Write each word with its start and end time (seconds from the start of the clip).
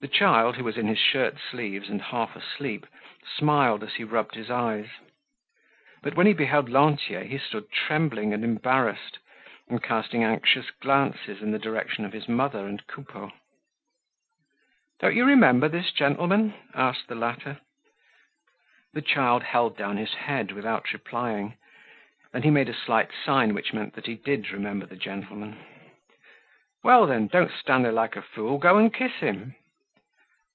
The 0.00 0.08
child, 0.08 0.56
who 0.56 0.64
was 0.64 0.76
in 0.76 0.86
his 0.86 0.98
shirt 0.98 1.36
sleeves 1.40 1.88
and 1.88 2.02
half 2.02 2.36
asleep, 2.36 2.86
smiled 3.38 3.82
as 3.82 3.94
he 3.94 4.04
rubbed 4.04 4.34
his 4.34 4.50
eyes. 4.50 4.88
But 6.02 6.14
when 6.14 6.26
he 6.26 6.34
beheld 6.34 6.68
Lantier 6.68 7.24
he 7.24 7.38
stood 7.38 7.72
trembling 7.72 8.34
and 8.34 8.44
embarrassed, 8.44 9.18
and 9.66 9.82
casting 9.82 10.22
anxious 10.22 10.70
glances 10.70 11.40
in 11.40 11.52
the 11.52 11.58
direction 11.58 12.04
of 12.04 12.12
his 12.12 12.28
mother 12.28 12.66
and 12.66 12.86
Coupeau. 12.86 13.32
"Don't 15.00 15.16
you 15.16 15.24
remember 15.24 15.68
this 15.70 15.90
gentleman?" 15.90 16.52
asked 16.74 17.08
the 17.08 17.14
latter. 17.14 17.60
The 18.92 19.00
child 19.00 19.42
held 19.42 19.74
down 19.78 19.96
his 19.96 20.12
head 20.12 20.52
without 20.52 20.92
replying. 20.92 21.56
Then 22.30 22.42
he 22.42 22.50
made 22.50 22.68
a 22.68 22.74
slight 22.74 23.08
sign 23.24 23.54
which 23.54 23.72
meant 23.72 23.94
that 23.94 24.04
he 24.04 24.16
did 24.16 24.50
remember 24.50 24.84
the 24.84 24.96
gentleman. 24.96 25.64
"Well! 26.82 27.06
Then, 27.06 27.26
don't 27.26 27.50
stand 27.52 27.86
there 27.86 27.90
like 27.90 28.16
a 28.16 28.22
fool; 28.22 28.58
go 28.58 28.76
and 28.76 28.92
kiss 28.92 29.12
him." 29.12 29.54